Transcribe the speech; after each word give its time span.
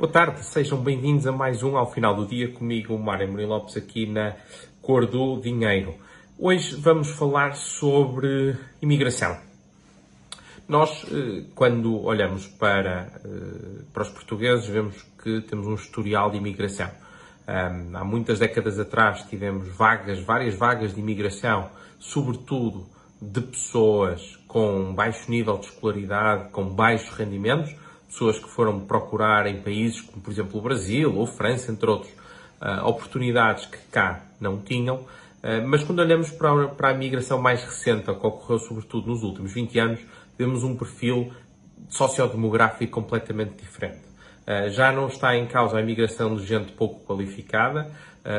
Boa 0.00 0.10
tarde, 0.10 0.42
sejam 0.42 0.82
bem-vindos 0.82 1.26
a 1.26 1.30
mais 1.30 1.62
um 1.62 1.76
ao 1.76 1.92
final 1.92 2.16
do 2.16 2.26
dia 2.26 2.50
comigo, 2.50 2.98
Mário 2.98 3.28
Mourinho 3.28 3.50
Lopes, 3.50 3.76
aqui 3.76 4.06
na 4.06 4.34
Cor 4.80 5.04
do 5.04 5.38
Dinheiro. 5.38 5.94
Hoje 6.38 6.74
vamos 6.74 7.10
falar 7.10 7.54
sobre 7.54 8.56
imigração. 8.80 9.36
Nós, 10.66 11.04
eh, 11.12 11.44
quando 11.54 12.02
olhamos 12.02 12.46
para, 12.46 13.12
eh, 13.22 13.82
para 13.92 14.02
os 14.04 14.08
portugueses, 14.08 14.66
vemos 14.68 15.02
que 15.22 15.42
temos 15.42 15.66
um 15.66 15.74
historial 15.74 16.30
de 16.30 16.38
imigração. 16.38 16.90
Há 17.46 18.02
muitas 18.02 18.38
décadas 18.38 18.78
atrás 18.78 19.24
tivemos 19.24 19.68
vagas, 19.68 20.18
várias 20.20 20.54
vagas 20.54 20.94
de 20.94 21.00
imigração, 21.00 21.68
sobretudo 21.98 22.86
de 23.20 23.42
pessoas 23.42 24.36
com 24.48 24.94
baixo 24.94 25.30
nível 25.30 25.58
de 25.58 25.66
escolaridade, 25.66 26.48
com 26.52 26.64
baixos 26.64 27.10
rendimentos, 27.10 27.76
pessoas 28.10 28.38
que 28.38 28.50
foram 28.50 28.80
procurar 28.80 29.46
em 29.46 29.62
países 29.62 30.00
como, 30.00 30.20
por 30.20 30.32
exemplo, 30.32 30.58
o 30.58 30.62
Brasil 30.62 31.16
ou 31.16 31.26
França, 31.26 31.70
entre 31.70 31.88
outros, 31.88 32.12
uh, 32.60 32.86
oportunidades 32.86 33.66
que 33.66 33.78
cá 33.90 34.22
não 34.40 34.58
tinham. 34.58 34.96
Uh, 34.96 35.66
mas 35.66 35.84
quando 35.84 36.00
olhamos 36.00 36.30
para 36.30 36.64
a, 36.64 36.68
para 36.68 36.90
a 36.90 36.94
migração 36.94 37.40
mais 37.40 37.62
recente, 37.62 38.04
que 38.04 38.10
ocorreu 38.10 38.58
sobretudo 38.58 39.06
nos 39.06 39.22
últimos 39.22 39.52
20 39.52 39.78
anos, 39.78 40.00
vemos 40.36 40.64
um 40.64 40.76
perfil 40.76 41.32
sociodemográfico 41.88 42.92
completamente 42.92 43.54
diferente. 43.62 44.00
Uh, 44.42 44.68
já 44.70 44.90
não 44.90 45.06
está 45.06 45.36
em 45.36 45.46
causa 45.46 45.78
a 45.78 45.80
imigração 45.80 46.34
de 46.36 46.44
gente 46.44 46.72
pouco 46.72 47.00
qualificada 47.06 47.90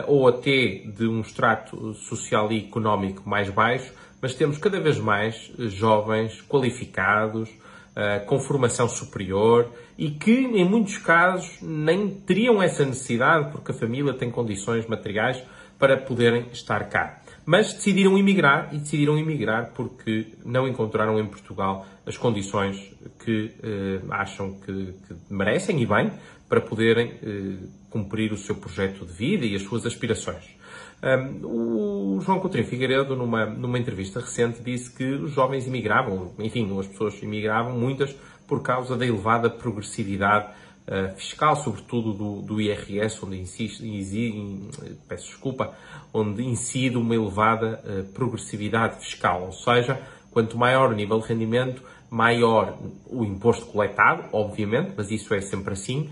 ou 0.06 0.28
até 0.28 0.84
de 0.86 1.08
um 1.08 1.22
extrato 1.22 1.96
social 1.96 2.52
e 2.52 2.68
económico 2.68 3.28
mais 3.28 3.50
baixo, 3.50 3.92
mas 4.22 4.36
temos 4.36 4.60
cada 4.60 4.80
vez 4.80 5.00
mais 5.00 5.52
jovens 5.58 6.40
qualificados, 6.48 7.50
uh, 7.96 8.26
com 8.26 8.40
formação 8.40 8.88
superior 8.88 9.70
e 9.98 10.12
que, 10.12 10.32
em 10.32 10.68
muitos 10.68 10.98
casos, 10.98 11.58
nem 11.62 12.10
teriam 12.10 12.62
essa 12.62 12.86
necessidade 12.86 13.52
porque 13.52 13.72
a 13.72 13.76
família 13.76 14.14
tem 14.14 14.32
condições 14.32 14.88
materiais 14.88 15.42
para 15.78 15.98
poderem 15.98 16.46
estar 16.52 16.90
cá. 16.90 17.22
Mas 17.46 17.74
decidiram 17.74 18.18
emigrar 18.18 18.70
e 18.72 18.78
decidiram 18.78 19.18
emigrar 19.18 19.72
porque 19.74 20.28
não 20.46 20.68
encontraram 20.68 21.20
em 21.20 21.26
Portugal 21.26 21.86
as 22.06 22.16
condições 22.18 22.78
que 23.24 23.52
uh, 23.64 24.14
acham 24.14 24.60
que, 24.60 24.94
que, 25.08 25.16
merecem 25.30 25.82
e 25.82 25.86
bem 25.86 26.12
para 26.48 26.62
poderem 26.62 27.14
uh, 27.14 27.70
cumprir 27.90 28.32
o 28.32 28.38
seu 28.38 28.56
projeto 28.56 29.06
de 29.06 29.12
vida 29.12 29.46
e 29.46 29.56
as 29.56 29.64
suas 29.64 29.86
aspirações. 29.86 30.61
Um, 31.04 32.18
o 32.18 32.22
João 32.22 32.40
Coutinho 32.40 32.66
Figueiredo, 32.66 33.16
numa, 33.16 33.46
numa 33.46 33.80
entrevista 33.80 34.20
recente, 34.20 34.62
disse 34.62 34.94
que 34.94 35.04
os 35.04 35.32
jovens 35.32 35.66
imigravam, 35.66 36.32
enfim, 36.38 36.80
as 36.80 36.88
pessoas 36.88 37.22
imigravam, 37.24 37.78
muitas, 37.78 38.16
por 38.48 38.62
causa 38.62 38.96
da 38.96 39.06
elevada 39.06 39.50
progressividade 39.50 40.52
uh, 40.88 41.16
fiscal, 41.16 41.56
sobretudo 41.56 42.14
do, 42.14 42.42
do 42.42 42.62
IRS, 42.62 43.26
onde 43.26 43.40
insiste, 43.40 43.82
incide, 43.84 44.70
peço 45.08 45.28
desculpa, 45.28 45.76
onde 46.14 46.44
incide 46.44 46.98
uma 46.98 47.16
elevada 47.16 47.82
uh, 47.84 48.04
progressividade 48.14 49.04
fiscal, 49.04 49.46
ou 49.46 49.54
seja, 49.54 50.00
quanto 50.30 50.56
maior 50.58 50.92
o 50.92 50.96
nível 50.96 51.20
de 51.20 51.28
rendimento, 51.28 51.82
maior 52.12 52.78
o 53.08 53.24
imposto 53.24 53.66
coletado, 53.68 54.26
obviamente, 54.34 54.94
mas 54.96 55.10
isso 55.10 55.34
é 55.34 55.42
sempre 55.42 55.74
assim, 55.74 56.10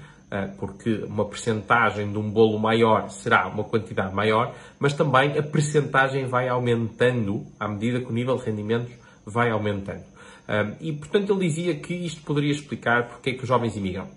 porque 0.60 1.04
uma 1.08 1.26
percentagem 1.26 2.12
de 2.12 2.18
um 2.18 2.30
bolo 2.30 2.60
maior 2.60 3.10
será 3.10 3.48
uma 3.48 3.64
quantidade 3.64 4.14
maior, 4.14 4.54
mas 4.78 4.94
também 4.94 5.38
a 5.38 5.42
percentagem 5.42 6.28
vai 6.28 6.48
aumentando 6.48 7.46
à 7.60 7.68
medida 7.68 8.00
que 8.00 8.06
o 8.06 8.14
nível 8.14 8.38
de 8.38 8.46
rendimentos 8.46 8.94
vai 9.26 9.50
aumentando. 9.50 10.04
Eh, 10.48 10.76
e, 10.82 10.94
portanto, 10.94 11.32
ele 11.32 11.48
dizia 11.48 11.76
que 11.76 11.94
isto 11.94 12.22
poderia 12.24 12.52
explicar 12.52 13.08
porque 13.08 13.30
é 13.30 13.34
que 13.34 13.44
os 13.44 13.48
jovens 13.48 13.78
imigram. 13.78 14.08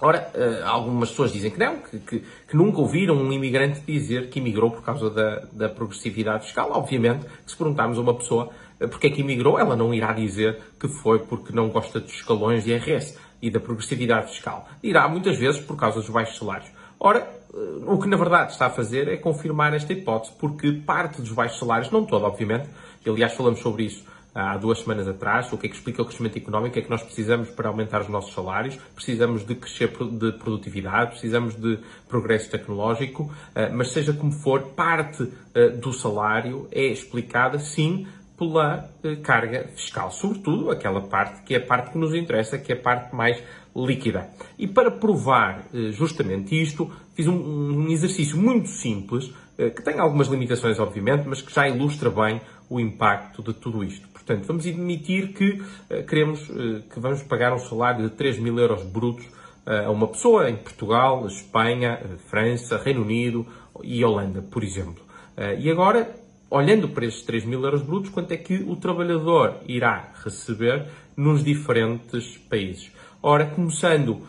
Ora, 0.00 0.30
eh, 0.34 0.62
algumas 0.64 1.10
pessoas 1.10 1.32
dizem 1.32 1.50
que 1.50 1.58
não, 1.58 1.78
que, 1.78 1.98
que, 1.98 2.18
que, 2.48 2.56
nunca 2.56 2.80
ouviram 2.80 3.14
um 3.14 3.32
imigrante 3.32 3.80
dizer 3.80 4.28
que 4.28 4.38
imigrou 4.38 4.70
por 4.70 4.82
causa 4.82 5.10
da, 5.10 5.46
da 5.52 5.68
progressividade 5.68 6.44
fiscal. 6.44 6.70
Obviamente, 6.72 7.24
que 7.24 7.50
se 7.50 7.56
perguntarmos 7.56 7.98
a 7.98 8.00
uma 8.00 8.14
pessoa 8.14 8.50
porque 8.78 9.06
é 9.06 9.10
que 9.10 9.22
imigrou, 9.22 9.58
ela 9.58 9.74
não 9.74 9.94
irá 9.94 10.12
dizer 10.12 10.60
que 10.78 10.86
foi 10.86 11.18
porque 11.20 11.50
não 11.50 11.68
gosta 11.68 11.98
dos 11.98 12.12
escalões 12.12 12.64
de 12.64 12.72
IRS 12.72 13.18
e 13.40 13.50
da 13.50 13.60
progressividade 13.60 14.30
fiscal. 14.30 14.68
Irá 14.82 15.08
muitas 15.08 15.38
vezes 15.38 15.60
por 15.60 15.76
causa 15.76 16.00
dos 16.00 16.08
baixos 16.10 16.38
salários. 16.38 16.70
Ora, 16.98 17.28
eh, 17.52 17.58
o 17.86 17.98
que 17.98 18.08
na 18.08 18.16
verdade 18.16 18.52
está 18.52 18.66
a 18.66 18.70
fazer 18.70 19.08
é 19.08 19.16
confirmar 19.16 19.74
esta 19.74 19.92
hipótese, 19.92 20.32
porque 20.38 20.72
parte 20.72 21.20
dos 21.20 21.32
baixos 21.32 21.58
salários, 21.58 21.90
não 21.90 22.04
toda, 22.04 22.26
obviamente, 22.26 22.68
e 23.04 23.10
aliás 23.10 23.34
falamos 23.34 23.60
sobre 23.60 23.84
isso 23.84 24.04
há 24.36 24.58
duas 24.58 24.80
semanas 24.80 25.08
atrás, 25.08 25.50
o 25.50 25.56
que 25.56 25.66
é 25.66 25.70
que 25.70 25.74
explica 25.74 26.02
o 26.02 26.04
crescimento 26.04 26.36
económico, 26.36 26.78
é 26.78 26.82
que 26.82 26.90
nós 26.90 27.02
precisamos 27.02 27.48
para 27.48 27.68
aumentar 27.68 28.02
os 28.02 28.08
nossos 28.08 28.34
salários, 28.34 28.76
precisamos 28.94 29.46
de 29.46 29.54
crescer 29.54 29.88
de 29.88 30.32
produtividade, 30.32 31.12
precisamos 31.12 31.54
de 31.54 31.78
progresso 32.06 32.50
tecnológico, 32.50 33.32
eh, 33.54 33.70
mas 33.70 33.92
seja 33.92 34.12
como 34.12 34.30
for, 34.30 34.60
parte 34.76 35.32
eh, 35.54 35.70
do 35.70 35.90
salário 35.90 36.68
é 36.70 36.84
explicada, 36.84 37.58
sim, 37.58 38.06
pela 38.36 38.90
eh, 39.02 39.16
carga 39.16 39.68
fiscal, 39.74 40.10
sobretudo 40.10 40.70
aquela 40.70 41.00
parte 41.00 41.42
que 41.42 41.54
é 41.54 41.58
a 41.58 41.60
parte 41.60 41.92
que 41.92 41.98
nos 41.98 42.14
interessa, 42.14 42.58
que 42.58 42.72
é 42.72 42.76
a 42.76 42.80
parte 42.80 43.14
mais 43.14 43.42
líquida. 43.74 44.28
E 44.58 44.66
para 44.66 44.90
provar 44.90 45.66
eh, 45.72 45.90
justamente 45.90 46.60
isto, 46.60 46.90
fiz 47.14 47.26
um, 47.26 47.88
exercício 47.88 48.36
muito 48.36 48.68
simples, 48.68 49.32
eh, 49.58 49.70
que 49.70 49.82
tem 49.82 49.98
algumas 49.98 50.28
limitações, 50.28 50.78
obviamente, 50.78 51.26
mas 51.26 51.40
que 51.40 51.52
já 51.52 51.66
ilustra 51.66 52.10
bem 52.10 52.40
o 52.68 52.78
impacto 52.78 53.42
de 53.42 53.54
tudo 53.54 53.82
isto. 53.82 54.06
Portanto, 54.08 54.44
vamos 54.46 54.66
admitir 54.66 55.32
que 55.32 55.62
queremos 56.08 56.48
que 56.92 56.98
vamos 56.98 57.22
pagar 57.22 57.54
um 57.54 57.60
salário 57.60 58.10
de 58.10 58.16
3 58.16 58.40
mil 58.40 58.58
euros 58.58 58.82
brutos 58.82 59.24
a 59.64 59.88
uma 59.88 60.08
pessoa 60.08 60.50
em 60.50 60.56
Portugal, 60.56 61.24
Espanha, 61.28 62.00
França, 62.26 62.76
Reino 62.76 63.02
Unido 63.02 63.46
e 63.84 64.04
Holanda, 64.04 64.42
por 64.42 64.64
exemplo. 64.64 65.00
E 65.60 65.70
agora 65.70 66.12
olhando 66.50 66.88
para 66.88 67.06
estes 67.06 67.24
3 67.24 67.44
mil 67.44 67.62
euros 67.64 67.82
brutos, 67.82 68.10
quanto 68.10 68.32
é 68.32 68.36
que 68.36 68.64
o 68.66 68.76
trabalhador 68.76 69.56
irá 69.66 70.12
receber 70.24 70.86
nos 71.16 71.42
diferentes 71.42 72.36
países. 72.38 72.92
Ora, 73.22 73.46
começando 73.46 74.22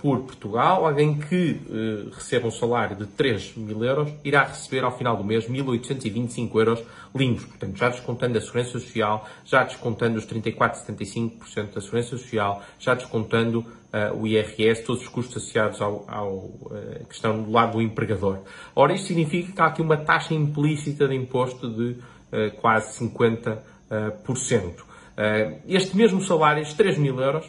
por 0.00 0.20
Portugal, 0.20 0.84
alguém 0.84 1.14
que 1.18 1.52
uh, 1.52 2.10
receba 2.10 2.46
um 2.46 2.50
salário 2.50 2.94
de 2.94 3.06
3 3.06 3.56
mil 3.56 3.82
euros 3.82 4.12
irá 4.22 4.44
receber 4.44 4.84
ao 4.84 4.96
final 4.96 5.16
do 5.16 5.24
mês 5.24 5.48
1.825 5.48 6.54
euros 6.56 6.82
limpos. 7.14 7.46
Portanto, 7.46 7.76
já 7.76 7.88
descontando 7.88 8.36
a 8.36 8.40
Segurança 8.40 8.72
Social, 8.72 9.26
já 9.46 9.64
descontando 9.64 10.18
os 10.18 10.26
34,75% 10.26 11.72
da 11.72 11.80
Segurança 11.80 12.10
Social, 12.10 12.62
já 12.78 12.94
descontando 12.94 13.60
uh, 13.60 14.14
o 14.20 14.26
IRS, 14.26 14.84
todos 14.84 15.02
os 15.02 15.08
custos 15.08 15.38
associados 15.38 15.80
ao, 15.80 16.04
ao 16.06 16.52
que 17.08 17.14
estão 17.14 17.42
do 17.42 17.50
lado 17.50 17.72
do 17.72 17.82
empregador. 17.82 18.40
Ora, 18.76 18.92
isto 18.92 19.06
significa 19.06 19.52
que 19.52 19.60
há 19.62 19.66
aqui 19.66 19.80
uma 19.80 19.96
taxa 19.96 20.34
implícita 20.34 21.08
de 21.08 21.14
imposto 21.14 21.68
de 21.68 21.96
quase 22.60 22.98
50%. 22.98 23.62
este 25.68 25.96
mesmo 25.96 26.22
salário, 26.22 26.62
estes 26.62 26.76
3 26.76 26.96
mil 26.98 27.20
euros, 27.20 27.44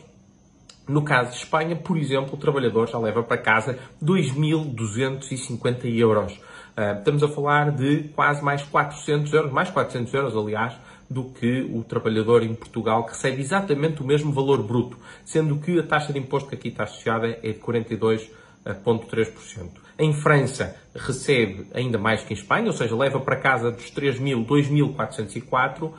no 0.88 1.04
caso 1.04 1.32
de 1.32 1.38
Espanha, 1.38 1.76
por 1.76 1.98
exemplo, 1.98 2.34
o 2.34 2.38
trabalhador 2.38 2.90
já 2.90 2.98
leva 2.98 3.22
para 3.24 3.38
casa 3.38 3.78
2.250 4.04 5.86
euros. 5.86 6.34
Uh, 6.76 6.98
estamos 6.98 7.22
a 7.24 7.28
falar 7.28 7.70
de 7.72 8.10
quase 8.16 8.44
mais 8.44 8.64
400 8.64 9.32
euros, 9.34 9.52
mais 9.52 9.70
400 9.70 10.12
euros, 10.14 10.36
aliás, 10.36 10.74
do 11.10 11.26
que 11.26 11.62
o 11.72 11.84
trabalhador 11.84 12.42
em 12.44 12.56
Portugal, 12.56 13.06
que 13.06 13.12
recebe 13.12 13.42
exatamente 13.42 14.02
o 14.02 14.06
mesmo 14.06 14.34
valor 14.34 14.64
bruto, 14.64 14.98
sendo 15.24 15.58
que 15.58 15.80
a 15.80 15.84
taxa 15.84 16.12
de 16.12 16.18
imposto 16.20 16.50
que 16.50 16.56
aqui 16.56 16.70
está 16.70 16.84
associada 16.84 17.28
é 17.28 17.52
de 17.52 17.60
42,3%. 17.60 19.84
Em 20.00 20.12
França, 20.12 20.76
recebe 20.96 21.68
ainda 21.74 22.00
mais 22.00 22.24
que 22.24 22.34
em 22.34 22.36
Espanha, 22.36 22.66
ou 22.66 22.74
seja, 22.74 22.96
leva 22.96 23.20
para 23.20 23.36
casa 23.36 23.70
dos 23.72 23.92
3.000, 23.92 24.44
2.404, 24.46 25.84
um, 25.84 25.94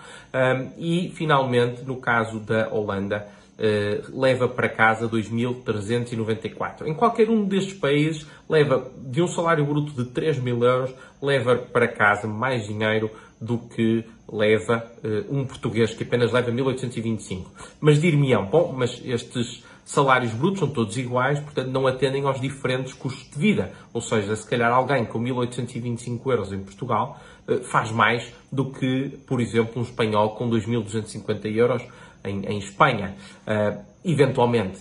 e 0.76 1.12
finalmente, 1.14 1.84
no 1.84 1.94
caso 1.96 2.40
da 2.40 2.68
Holanda, 2.70 3.28
Uh, 3.56 4.20
leva 4.20 4.48
para 4.48 4.68
casa 4.68 5.08
2.394. 5.08 6.86
Em 6.86 6.94
qualquer 6.94 7.30
um 7.30 7.44
destes 7.44 7.74
países, 7.74 8.26
leva 8.48 8.90
de 8.98 9.22
um 9.22 9.28
salário 9.28 9.64
bruto 9.64 9.92
de 9.92 10.10
3 10.10 10.40
mil 10.40 10.64
euros, 10.64 10.92
leva 11.22 11.54
para 11.56 11.86
casa 11.86 12.26
mais 12.26 12.66
dinheiro 12.66 13.08
do 13.40 13.58
que 13.58 14.04
leva 14.30 14.84
uh, 15.04 15.36
um 15.36 15.44
português 15.44 15.94
que 15.94 16.02
apenas 16.02 16.32
leva 16.32 16.50
1.825. 16.50 17.44
Mas 17.80 18.00
dir-me-ão, 18.00 18.46
bom, 18.46 18.74
mas 18.76 19.00
estes 19.04 19.62
salários 19.84 20.32
brutos 20.32 20.60
são 20.60 20.68
todos 20.68 20.96
iguais, 20.96 21.38
portanto 21.40 21.68
não 21.68 21.86
atendem 21.86 22.24
aos 22.24 22.40
diferentes 22.40 22.94
custos 22.94 23.30
de 23.30 23.38
vida. 23.38 23.72
Ou 23.92 24.00
seja, 24.00 24.34
se 24.34 24.48
calhar 24.48 24.72
alguém 24.72 25.04
com 25.04 25.20
1.825 25.20 26.20
euros 26.30 26.52
em 26.52 26.58
Portugal 26.60 27.20
uh, 27.46 27.62
faz 27.64 27.90
mais 27.90 28.32
do 28.50 28.70
que, 28.70 29.18
por 29.26 29.40
exemplo, 29.40 29.80
um 29.80 29.82
espanhol 29.82 30.30
com 30.30 30.48
2.250 30.48 31.54
euros 31.54 31.82
em, 32.24 32.44
em 32.46 32.58
Espanha, 32.58 33.14
uh, 33.46 33.84
eventualmente. 34.04 34.80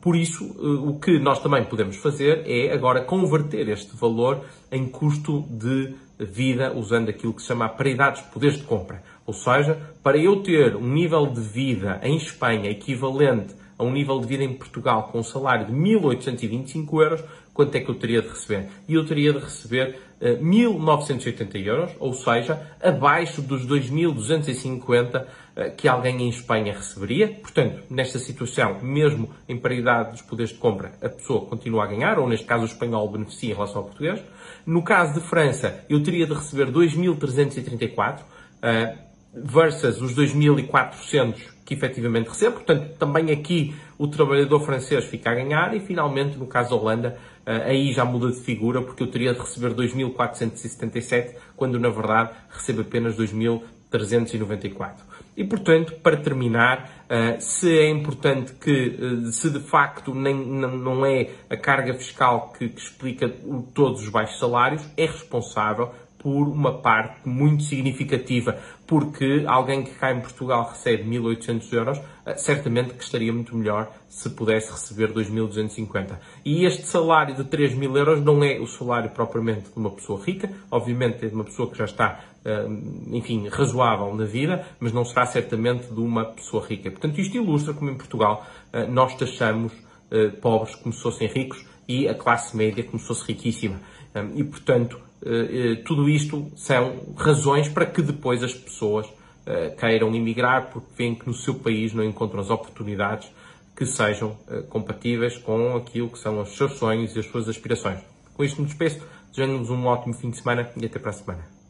Por 0.00 0.16
isso, 0.16 0.44
uh, 0.44 0.90
o 0.90 1.00
que 1.00 1.18
nós 1.18 1.40
também 1.40 1.64
podemos 1.64 1.96
fazer 1.96 2.44
é 2.46 2.72
agora 2.72 3.02
converter 3.02 3.68
este 3.68 3.96
valor 3.96 4.44
em 4.70 4.86
custo 4.86 5.44
de 5.50 5.94
vida, 6.18 6.72
usando 6.76 7.08
aquilo 7.08 7.32
que 7.32 7.42
se 7.42 7.48
chama 7.48 7.66
a 7.66 7.68
paridade 7.68 8.22
de 8.22 8.28
poderes 8.28 8.58
de 8.58 8.64
compra. 8.64 9.02
Ou 9.26 9.34
seja, 9.34 9.78
para 10.02 10.16
eu 10.16 10.42
ter 10.42 10.76
um 10.76 10.86
nível 10.86 11.26
de 11.26 11.40
vida 11.40 12.00
em 12.02 12.16
Espanha 12.16 12.70
equivalente 12.70 13.54
a 13.78 13.84
um 13.84 13.92
nível 13.92 14.20
de 14.20 14.26
vida 14.26 14.44
em 14.44 14.52
Portugal 14.52 15.08
com 15.10 15.18
um 15.18 15.22
salário 15.22 15.66
de 15.66 15.72
1.825 15.72 17.02
euros, 17.02 17.24
quanto 17.52 17.74
é 17.76 17.80
que 17.80 17.90
eu 17.90 17.94
teria 17.94 18.22
de 18.22 18.28
receber? 18.28 18.68
E 18.88 18.94
eu 18.94 19.04
teria 19.04 19.32
de 19.32 19.38
receber 19.38 19.98
uh, 20.20 20.42
1.980 20.42 21.66
euros, 21.66 21.92
ou 21.98 22.12
seja, 22.12 22.70
abaixo 22.82 23.42
dos 23.42 23.66
2.250 23.66 25.22
uh, 25.22 25.76
que 25.76 25.86
alguém 25.88 26.22
em 26.22 26.28
Espanha 26.28 26.72
receberia. 26.72 27.28
Portanto, 27.28 27.82
nesta 27.90 28.18
situação, 28.18 28.78
mesmo 28.82 29.30
em 29.48 29.58
paridade 29.58 30.12
dos 30.12 30.22
poderes 30.22 30.52
de 30.52 30.58
compra, 30.58 30.92
a 31.02 31.08
pessoa 31.08 31.46
continua 31.46 31.84
a 31.84 31.86
ganhar, 31.86 32.18
ou 32.18 32.28
neste 32.28 32.46
caso 32.46 32.62
o 32.62 32.66
espanhol 32.66 33.08
beneficia 33.10 33.50
em 33.50 33.54
relação 33.54 33.78
ao 33.78 33.84
português. 33.84 34.22
No 34.64 34.82
caso 34.82 35.20
de 35.20 35.26
França, 35.26 35.84
eu 35.88 36.02
teria 36.02 36.26
de 36.26 36.34
receber 36.34 36.70
2.334. 36.70 38.20
Uh, 38.62 39.12
versus 39.34 40.00
os 40.02 40.14
2.400 40.14 41.52
que 41.64 41.74
efetivamente 41.74 42.28
recebe. 42.28 42.56
Portanto, 42.56 42.96
também 42.98 43.30
aqui 43.30 43.74
o 43.96 44.06
trabalhador 44.06 44.60
francês 44.60 45.04
fica 45.04 45.30
a 45.30 45.34
ganhar 45.34 45.74
e, 45.74 45.80
finalmente, 45.80 46.36
no 46.36 46.46
caso 46.46 46.70
da 46.70 46.76
Holanda, 46.76 47.18
eh, 47.18 47.31
aí 47.46 47.92
já 47.92 48.04
muda 48.04 48.30
de 48.30 48.40
figura 48.40 48.80
porque 48.82 49.02
eu 49.02 49.06
teria 49.06 49.32
de 49.32 49.40
receber 49.40 49.74
2.477 49.74 51.34
quando, 51.56 51.78
na 51.78 51.88
verdade, 51.88 52.30
recebo 52.50 52.82
apenas 52.82 53.16
2.394. 53.16 55.12
E, 55.36 55.44
portanto, 55.44 55.94
para 56.02 56.16
terminar, 56.16 57.04
eh, 57.08 57.40
se 57.40 57.78
é 57.78 57.88
importante 57.88 58.52
que, 58.52 58.98
eh, 58.98 59.30
se 59.32 59.48
de 59.48 59.60
facto 59.60 60.14
nem, 60.14 60.34
não 60.34 61.06
é 61.06 61.30
a 61.48 61.56
carga 61.56 61.94
fiscal 61.94 62.52
que, 62.52 62.68
que 62.68 62.80
explica 62.80 63.32
todos 63.74 64.02
os 64.02 64.10
baixos 64.10 64.38
salários, 64.38 64.86
é 64.94 65.06
responsável 65.06 65.90
por 66.22 66.48
uma 66.48 66.78
parte 66.78 67.28
muito 67.28 67.64
significativa, 67.64 68.56
porque 68.86 69.44
alguém 69.46 69.82
que 69.82 69.90
cá 69.90 70.12
em 70.12 70.20
Portugal 70.20 70.68
recebe 70.70 71.02
1.800 71.02 71.72
euros, 71.72 72.00
eh, 72.24 72.36
certamente 72.36 72.94
que 72.94 73.02
estaria 73.02 73.32
muito 73.32 73.56
melhor 73.56 73.90
se 74.08 74.30
pudesse 74.30 74.70
receber 74.70 75.12
2.250. 75.12 76.18
E 76.44 76.64
este 76.64 76.86
salário 76.86 77.34
de 77.34 77.44
3.000 77.44 77.96
euros 77.96 78.22
não 78.22 78.44
é 78.44 78.60
o 78.60 78.66
salário 78.66 79.10
propriamente 79.10 79.70
de 79.70 79.76
uma 79.76 79.90
pessoa 79.90 80.22
rica, 80.24 80.48
obviamente 80.70 81.24
é 81.24 81.28
de 81.28 81.34
uma 81.34 81.44
pessoa 81.44 81.68
que 81.68 81.76
já 81.76 81.86
está, 81.86 82.20
eh, 82.44 82.66
enfim, 83.10 83.48
razoável 83.48 84.14
na 84.14 84.24
vida, 84.24 84.64
mas 84.78 84.92
não 84.92 85.04
será 85.04 85.26
certamente 85.26 85.92
de 85.92 86.00
uma 86.00 86.24
pessoa 86.26 86.64
rica. 86.64 86.90
Portanto, 86.90 87.20
isto 87.20 87.36
ilustra 87.36 87.74
como 87.74 87.90
em 87.90 87.96
Portugal 87.96 88.46
eh, 88.72 88.86
nós 88.86 89.14
taxamos 89.16 89.72
pobres 90.42 90.74
como 90.74 90.92
se 90.92 91.00
fossem 91.02 91.26
ricos 91.26 91.64
e 91.88 92.06
a 92.06 92.14
classe 92.14 92.54
média 92.54 92.84
como 92.84 92.98
se 92.98 93.06
fosse 93.06 93.24
riquíssima. 93.26 93.80
E, 94.34 94.44
portanto, 94.44 95.00
tudo 95.84 96.08
isto 96.08 96.50
são 96.56 97.14
razões 97.16 97.68
para 97.68 97.86
que 97.86 98.02
depois 98.02 98.42
as 98.42 98.52
pessoas 98.52 99.06
eh, 99.46 99.70
queiram 99.78 100.14
emigrar 100.14 100.70
porque 100.70 100.88
veem 100.96 101.14
que 101.14 101.26
no 101.26 101.34
seu 101.34 101.54
país 101.54 101.92
não 101.92 102.02
encontram 102.02 102.40
as 102.40 102.50
oportunidades 102.50 103.30
que 103.76 103.86
sejam 103.86 104.36
compatíveis 104.68 105.38
com 105.38 105.76
aquilo 105.76 106.10
que 106.10 106.18
são 106.18 106.40
os 106.40 106.56
seus 106.56 106.72
sonhos 106.72 107.16
e 107.16 107.20
as 107.20 107.26
suas 107.26 107.48
aspirações. 107.48 108.00
Com 108.34 108.44
isto 108.44 108.60
me 108.60 108.66
despeço, 108.66 109.00
desejando-vos 109.30 109.70
um 109.70 109.86
ótimo 109.86 110.14
fim 110.14 110.30
de 110.30 110.36
semana 110.36 110.70
e 110.76 110.84
até 110.84 110.98
para 110.98 111.10
a 111.10 111.14
semana. 111.14 111.61